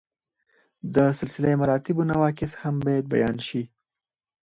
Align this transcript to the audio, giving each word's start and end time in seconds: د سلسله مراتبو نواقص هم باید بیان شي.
د 0.95 0.97
سلسله 1.19 1.51
مراتبو 1.61 2.01
نواقص 2.11 2.51
هم 2.61 2.75
باید 2.85 3.05
بیان 3.13 3.35
شي. 3.47 3.63